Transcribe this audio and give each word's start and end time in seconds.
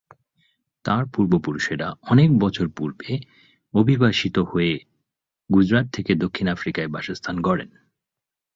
তার 0.85 1.03
পূর্বপুরুষেরা 1.13 1.87
অনেক 2.03 2.29
বছর 2.39 2.67
পূর্বে 2.77 3.11
অভিবাসিত 3.73 4.35
হয়ে 4.51 4.73
গুজরাট 5.49 5.87
থেকে 5.91 6.11
দক্ষিণ 6.15 6.47
আফ্রিকায় 6.47 6.87
বাসস্থান 6.87 7.35
গড়েন। 7.41 7.69